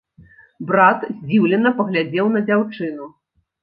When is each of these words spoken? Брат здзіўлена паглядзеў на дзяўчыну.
Брат 0.71 1.05
здзіўлена 1.19 1.75
паглядзеў 1.83 2.35
на 2.37 2.47
дзяўчыну. 2.51 3.17